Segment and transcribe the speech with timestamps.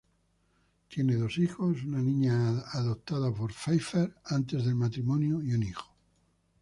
[0.89, 5.93] Tienen dos hijos, una niña adoptada por Pfeiffer antes del matrimonio y un hijo.